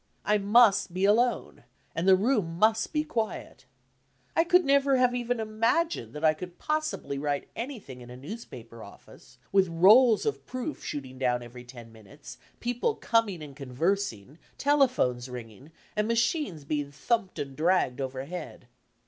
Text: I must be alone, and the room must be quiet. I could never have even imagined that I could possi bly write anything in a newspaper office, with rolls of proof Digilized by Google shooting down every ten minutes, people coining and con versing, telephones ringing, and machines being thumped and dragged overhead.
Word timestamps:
I 0.25 0.39
must 0.39 0.95
be 0.95 1.05
alone, 1.05 1.63
and 1.93 2.07
the 2.07 2.15
room 2.15 2.57
must 2.57 2.91
be 2.91 3.03
quiet. 3.03 3.67
I 4.35 4.43
could 4.43 4.65
never 4.65 4.97
have 4.97 5.13
even 5.13 5.39
imagined 5.39 6.13
that 6.13 6.25
I 6.25 6.33
could 6.33 6.57
possi 6.57 6.99
bly 7.03 7.17
write 7.17 7.49
anything 7.55 8.01
in 8.01 8.09
a 8.09 8.17
newspaper 8.17 8.81
office, 8.81 9.37
with 9.51 9.67
rolls 9.67 10.25
of 10.25 10.43
proof 10.47 10.47
Digilized 10.47 10.53
by 10.53 10.59
Google 10.59 10.81
shooting 10.81 11.19
down 11.19 11.43
every 11.43 11.63
ten 11.63 11.91
minutes, 11.91 12.39
people 12.59 12.95
coining 12.95 13.43
and 13.43 13.55
con 13.55 13.71
versing, 13.73 14.39
telephones 14.57 15.29
ringing, 15.29 15.71
and 15.95 16.07
machines 16.07 16.65
being 16.65 16.89
thumped 16.91 17.37
and 17.37 17.55
dragged 17.55 18.01
overhead. 18.01 18.65